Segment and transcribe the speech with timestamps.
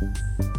[0.00, 0.49] you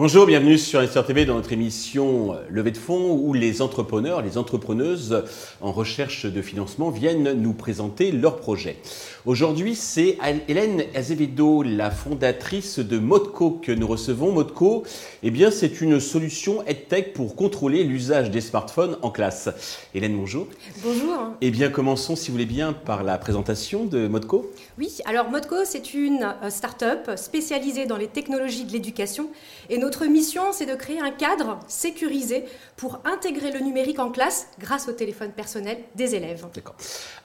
[0.00, 4.38] Bonjour, bienvenue sur Investor TV dans notre émission Levée de fonds où les entrepreneurs, les
[4.38, 5.24] entrepreneuses
[5.60, 8.78] en recherche de financement viennent nous présenter leurs projets.
[9.26, 10.16] Aujourd'hui, c'est
[10.48, 14.32] Hélène Azevedo, la fondatrice de Modco que nous recevons.
[14.32, 14.84] Modco,
[15.22, 19.50] eh bien, c'est une solution EdTech pour contrôler l'usage des smartphones en classe.
[19.94, 20.46] Hélène, bonjour.
[20.82, 21.34] Bonjour.
[21.42, 24.50] Eh bien, commençons, si vous voulez bien, par la présentation de Modco.
[24.78, 29.28] Oui, alors Modco, c'est une euh, start-up spécialisée dans les technologies de l'éducation
[29.68, 32.44] et notre mission, c'est de créer un cadre sécurisé
[32.76, 36.46] pour intégrer le numérique en classe grâce au téléphone personnel des élèves.
[36.54, 36.76] D'accord.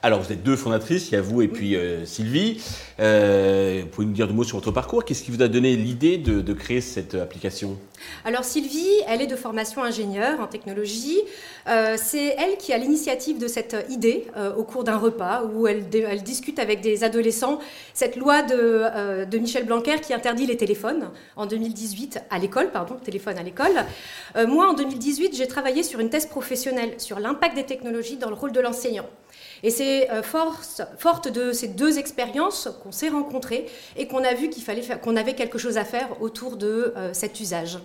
[0.02, 2.60] Alors, vous êtes deux fondatrices, il y a vous et puis euh, Sylvie.
[2.98, 5.76] Euh, vous pouvez nous dire deux mots sur votre parcours Qu'est-ce qui vous a donné
[5.76, 7.78] l'idée de, créer cette application?
[8.24, 11.18] Alors, Sylvie, elle est de formation ingénieure en technologie.
[11.68, 15.88] Euh, c'est elle qui a l'initiative de cette idée au cours d'un repas où elle,
[16.22, 17.58] discute avec des adolescents
[17.94, 22.94] cette loi de, de Michel Blanquer qui interdit les téléphones en 2018 à l'école pardon,
[22.94, 23.84] téléphone à l'école.
[24.36, 28.28] Euh, moi, en 2018, j'ai travaillé sur une thèse professionnelle sur l'impact des technologies dans
[28.28, 29.06] le rôle de l'enseignant.
[29.62, 34.50] Et c'est euh, forte de ces deux expériences qu'on s'est rencontrées et qu'on a vu
[34.50, 37.78] qu'il fallait qu'on avait quelque chose à faire autour de euh, cet usage.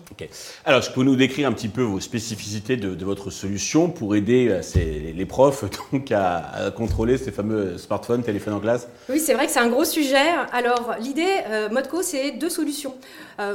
[0.66, 4.48] Alors, je peux nous décrire un petit peu vos spécificités de, votre solution pour aider
[4.50, 8.88] euh, les profs donc, à, contrôler ces fameux smartphones, téléphones en classe?
[9.10, 10.30] Oui, c'est vrai que c'est un gros sujet.
[10.52, 11.28] Alors, l'idée,
[11.72, 12.96] Modco, c'est deux solutions,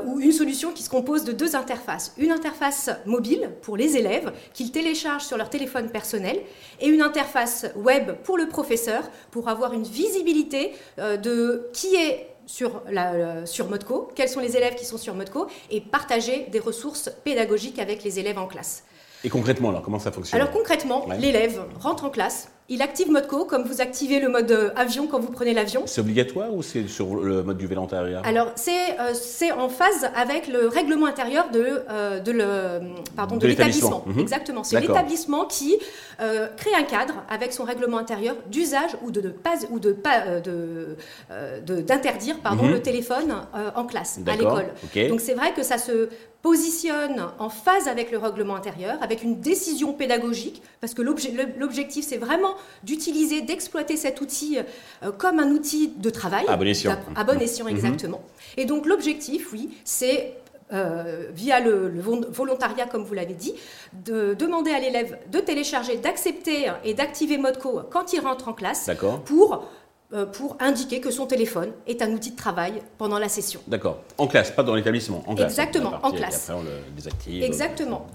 [0.07, 2.13] ou une solution qui se compose de deux interfaces.
[2.19, 6.41] Une interface mobile pour les élèves qu'ils téléchargent sur leur téléphone personnel
[6.81, 12.29] et une interface web pour le professeur, pour avoir une visibilité euh, de qui est
[12.47, 16.61] sur, la, sur Modco, quels sont les élèves qui sont sur Modco, et partager des
[16.61, 18.85] ressources pédagogiques avec les élèves en classe.
[19.25, 20.41] Et concrètement, alors, comment ça fonctionne?
[20.41, 24.71] Alors concrètement, l'élève rentre en classe, il active Modco comme vous activez le mode euh,
[24.75, 25.83] avion quand vous prenez l'avion.
[25.87, 30.09] C'est obligatoire ou c'est sur le mode du vélo intérieur Alors c'est euh, en phase
[30.17, 34.03] avec le règlement intérieur de, euh, de, l'établissement.
[34.07, 34.19] Mhm.
[34.19, 34.65] Exactement.
[34.65, 35.77] C'est l'établissement qui
[36.19, 40.41] crée un cadre avec son règlement intérieur d'usage ou de, de pas ou de pas
[40.41, 40.97] de
[41.67, 42.73] d'interdire pardon mhm.
[42.73, 43.35] le téléphone
[43.75, 44.69] en classe à l'école.
[45.09, 46.09] Donc c'est vrai que ça se
[46.43, 52.19] positionne en phase avec le règlement intérieur, avec une décision pédagogique, parce que l'objectif c'est
[52.19, 52.55] vraiment
[52.85, 54.59] d'utiliser, d'exploiter cet outil
[55.03, 56.45] euh, comme un outil de travail.
[56.49, 56.97] À bon escient.
[57.15, 57.73] À bon escient, mhm.
[57.73, 58.23] exactement.
[58.57, 60.35] Et donc l'objectif, oui, c'est
[60.73, 61.93] euh, via le,
[62.31, 63.55] volontariat, comme vous l'avez dit,
[64.05, 68.91] de demander à l'élève de télécharger, d'accepter et d'activer Modco quand il rentre en classe
[69.25, 69.65] pour
[70.33, 73.61] pour indiquer que son téléphone est un outil de travail pendant la session.
[73.67, 74.03] D'accord.
[74.19, 75.25] En classe, pas dans l'établissement.
[75.27, 75.51] En classe.
[75.51, 76.49] Exactement, en classe.
[76.49, 77.43] Et après, on le désactive.
[77.43, 78.07] Exactement.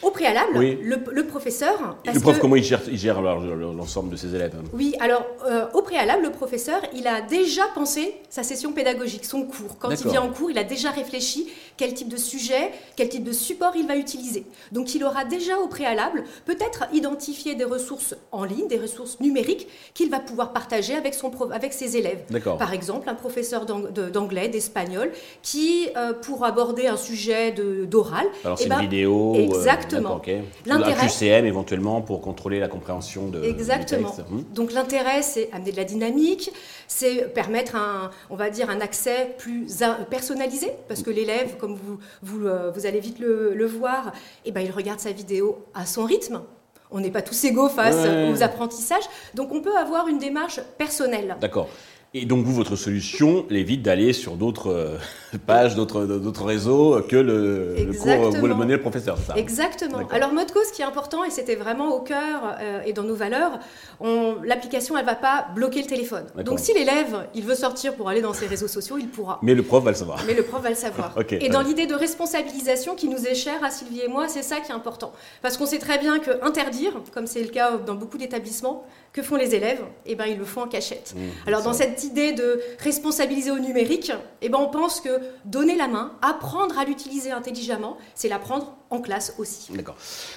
[0.00, 1.96] Au préalable, le, professeur.
[2.04, 5.82] le prof, comment il gère, il gère l'ensemble de ses élèves Oui, alors euh, au
[5.82, 9.76] préalable, le professeur, il a déjà pensé sa session pédagogique, son cours.
[9.80, 13.24] Quand il vient en cours, il a déjà réfléchi quel type de sujet, quel type
[13.24, 14.46] de support il va utiliser.
[14.70, 19.66] Donc il aura déjà au préalable peut-être identifié des ressources en ligne, des ressources numériques
[19.94, 22.22] qu'il va pouvoir partager avec, son, avec ses élèves.
[22.58, 25.10] Par exemple, un professeur d'anglais, d'espagnol,
[25.42, 28.26] qui, euh, pour aborder un sujet d'oral...
[28.44, 29.34] Alors eh c'est une ben, vidéo...
[29.34, 30.16] Euh, Exactement.
[30.16, 30.42] Okay.
[30.66, 31.06] L'intérêt.
[31.06, 33.42] QCM éventuellement pour contrôler la compréhension de.
[33.42, 34.14] Exactement.
[34.30, 34.42] Hmm.
[34.54, 36.50] Donc l'intérêt, c'est amener de la dynamique,
[36.86, 39.66] c'est permettre un, on va dire, un accès plus
[40.10, 44.12] personnalisé, parce que l'élève, comme vous, vous, euh, vous, allez vite le, voir,
[44.44, 46.40] eh ben, il regarde sa vidéo à son rythme.
[46.90, 49.04] On n'est pas tous égaux face aux apprentissages,
[49.34, 51.36] donc on peut avoir une démarche personnelle.
[51.40, 51.68] D'accord.
[52.14, 54.96] Et donc, vous, votre solution l'évite d'aller sur d'autres euh,
[55.46, 59.98] pages, d'autres réseaux que le, le cours vous le menez le professeur, ça Exactement.
[60.10, 63.14] Alors, Modco, ce qui est important, et c'était vraiment au cœur euh, et dans nos
[63.14, 63.58] valeurs,
[64.42, 66.24] l'application, elle ne va pas bloquer le téléphone.
[66.46, 69.38] Donc, si l'élève, il veut sortir pour aller dans ses réseaux sociaux, il pourra.
[69.42, 70.22] Mais le prof va le savoir.
[70.26, 71.14] Mais le prof va le savoir.
[71.30, 74.60] et dans l'idée de responsabilisation qui nous est chère à Sylvie et moi, c'est ça
[74.60, 75.12] qui est important.
[75.42, 79.22] Parce qu'on sait très bien que interdire, comme c'est le cas dans beaucoup d'établissements, que
[79.22, 81.14] font les élèves Eh bien, ils le font en cachette.
[81.16, 84.12] Mmh, Alors, dans cette idée de responsabiliser au numérique,
[84.42, 89.00] eh ben, on pense que donner la main, apprendre à l'utiliser intelligemment, c'est l'apprendre en
[89.00, 89.72] classe aussi.
[89.72, 89.96] D'accord.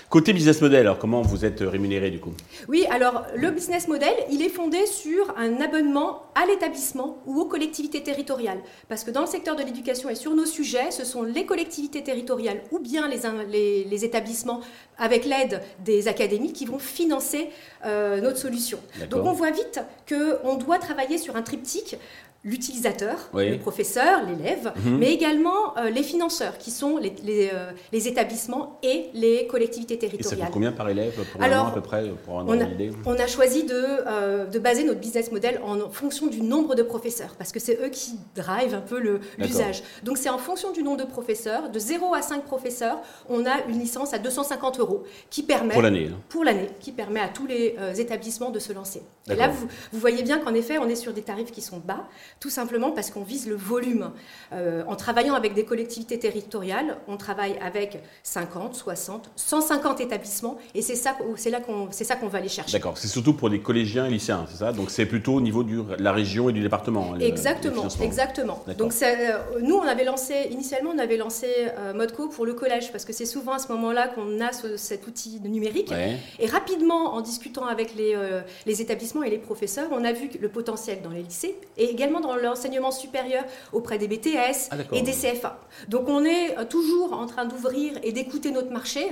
[0.10, 2.34] Côté business model, alors comment vous êtes rémunéré du coup?
[2.68, 7.46] Oui, alors le business model, il est fondé sur un abonnement à l'établissement ou aux
[7.46, 8.60] collectivités territoriales.
[8.90, 12.04] Parce que dans le secteur de l'éducation et sur nos sujets, ce sont les collectivités
[12.04, 14.62] territoriales ou bien les, les, établissements
[14.98, 17.50] avec l'aide des académies qui vont financer
[17.86, 18.80] euh, notre solution.
[19.10, 19.80] Donc on voit vite
[20.10, 21.98] qu'on doit travailler sur un triptyque
[22.44, 23.50] l'utilisateur, Oui.
[23.52, 24.98] le professeur, l'élève, Mhm.
[24.98, 29.94] mais également euh, les financeurs, qui sont les, les, euh, les établissements et les collectivités
[29.96, 30.46] Et ça territoriales.
[30.48, 32.66] coûte combien par élève pour Alors, un an à peu près, pour un on a-
[33.06, 36.84] On a choisi de, euh, de baser notre business model en fonction du nombre de
[36.84, 39.00] professeurs, parce que c'est eux qui drivent un peu
[39.38, 39.84] l'usage.
[40.04, 43.00] Donc c'est en fonction du nombre de professeurs, de 0 à 5 professeurs,
[43.30, 46.10] on a une licence à 250 euros qui permet Pour l'année.
[46.12, 46.18] hein.
[46.30, 49.04] pour l'année, qui permet à tous les établissements de se lancer.
[49.30, 49.68] Et là, vous
[50.00, 52.08] voyez bien qu'en effet, on est sur des tarifs qui sont bas,
[52.40, 54.12] tout simplement parce qu'on vise le volume.
[54.54, 60.82] Euh, en travaillant avec des collectivités territoriales, on travaille avec 50, 60, 150 établissements, et
[60.82, 62.74] c'est ça, c'est là qu'on, c'est ça qu'on va aller chercher.
[62.78, 64.72] D'accord, c'est surtout pour les collégiens et lycéens, c'est ça?
[64.72, 67.16] Donc c'est plutôt au niveau de la région et du département.
[67.20, 68.64] Exactement, exactement.
[68.78, 71.48] Donc euh, nous, on avait lancé initialement, on avait lancé
[71.78, 74.78] euh, Modco pour le collège parce que c'est souvent à ce moment-là qu'on a ce-
[74.78, 75.90] cet outil numérique.
[75.92, 76.18] Ouais.
[76.40, 80.30] Et rapidement, en discutant avec les, euh, les établissements et les professeurs, on a vu
[80.40, 85.02] le potentiel dans les lycées et également dans l'enseignement supérieur auprès des BTS Ah, et
[85.02, 85.60] des CFA.
[85.90, 89.08] Donc on est euh, toujours en train d'ouvrir et d'écouter notre marché.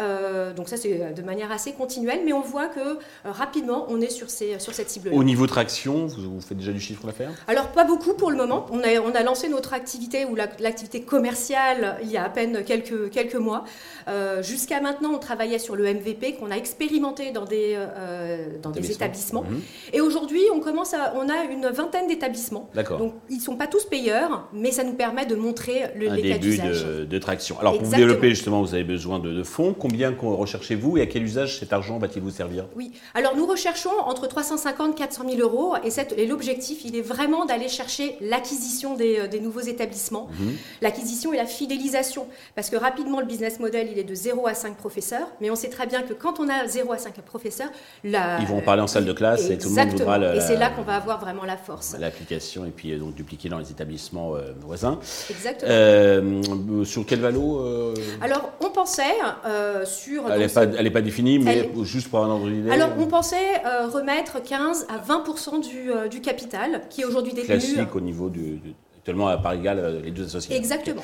[0.00, 3.86] Euh, donc ça, c'est euh, de manière assez continuelle, mais on voit que euh, rapidement,
[3.88, 5.14] on est sur, ces, sur cette cible-là.
[5.14, 7.30] Au niveau traction, vous, vous faites déjà du chiffre d'affaires?
[7.46, 8.66] Alors pas beaucoup pour le moment.
[8.72, 12.28] On a, on a lancé notre activité ou la- l'activité commerciale il y a à
[12.28, 13.64] peine quelques, quelques mois.
[14.08, 17.78] Euh, Jusqu'à maintenant, on travaillait sur le MVP qu'on a expérimenté dans des,
[18.62, 19.42] dans des établissements.
[19.42, 19.60] Mhm.
[19.92, 22.34] Et aujourd'hui, on commence à, on a une vingtaine d'établissements.
[22.98, 26.14] Donc ils ne sont pas tous payeurs, mais ça nous permet de montrer le, un
[26.14, 26.84] les cas début d'usage.
[26.84, 27.58] de, de traction.
[27.60, 29.74] Alors pour vous développer justement, vous avez besoin de, de fonds.
[29.78, 32.66] Combien recherchez-vous et à quel usage cet argent va-t-il vous servir?
[32.76, 35.88] Oui, alors nous recherchons entre 350 et 400 000 euros et,
[36.20, 40.54] et l'objectif, il est vraiment d'aller chercher l'acquisition des, euh, des nouveaux établissements, Mhm.
[40.82, 42.26] l'acquisition et la fidélisation.
[42.54, 45.56] Parce que rapidement, le business model, il est de 0 à 5 professeurs, mais on
[45.56, 47.68] sait très bien que quand on a 0 à 5 professeurs,
[48.02, 50.40] la- Ils vont parler en salle de classe et tout le monde voudra le- Et
[50.40, 51.96] c'est là qu'on va avoir vraiment la force.
[51.98, 52.33] l'application
[52.66, 54.98] et puis euh, donc dupliquer dans les établissements euh, voisins.
[55.30, 55.70] Exactement.
[55.70, 59.02] Euh, sur quel valo Alors, on pensait
[59.84, 60.30] sur...
[60.30, 60.40] Elle
[60.84, 62.70] n'est pas, définie, mais Elle- juste pour un ordre d'idée.
[62.70, 63.58] Alors, on pensait
[63.92, 67.46] remettre 15 à 20 du, du capital, qui est aujourd'hui détenu.
[67.58, 70.56] classique au niveau du, du- actuellement à part égale les deux associés.
[70.56, 71.02] Exactement.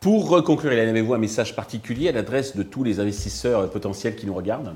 [0.00, 4.26] Pour conclure, Hélène, avez-vous un message particulier à l'adresse de tous les investisseurs potentiels qui
[4.26, 4.74] nous regardent?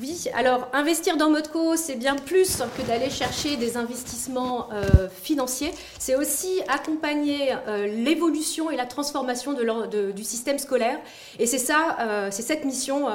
[0.00, 5.72] Oui, alors investir dans Modco, c'est bien plus que d'aller chercher des investissements euh, financiers.
[5.98, 10.98] C'est aussi accompagner euh, l'évolution et la transformation du système scolaire.
[11.38, 13.06] Et c'est ça, euh, c'est cette mission,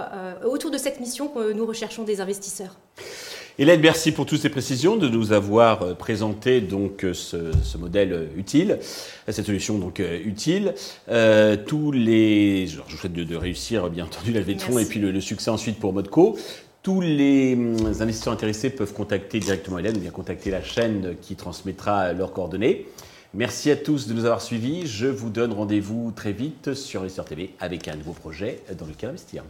[0.45, 2.77] autour de cette mission que nous recherchons des investisseurs.
[3.59, 7.79] Hélène, merci pour toutes ces précisions, de nous avoir euh, présenté donc euh, ce, ce
[7.79, 8.77] modèle euh, utile,
[9.27, 10.75] cette solution donc utile.
[11.09, 14.77] Euh, tous les, je vous souhaite de, de réussir bien entendu la levée de fonds
[14.77, 16.37] et puis le, le succès ensuite pour Modco.
[16.83, 21.35] Tous les hum, investisseurs intéressés peuvent contacter directement Hélène ou bien contacter la chaîne qui
[21.35, 22.85] transmettra leurs coordonnées.
[23.33, 24.85] Merci à tous de nous avoir suivis.
[24.85, 29.09] Je vous donne rendez-vous très vite sur Investir TV avec un nouveau projet dans lequel
[29.09, 29.43] investir.